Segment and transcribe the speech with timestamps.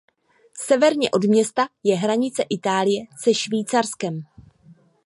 [0.53, 4.21] Severně od města je hranice Itálie se Švýcarskem.